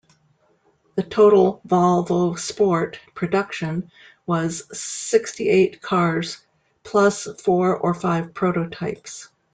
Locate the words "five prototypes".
7.93-9.29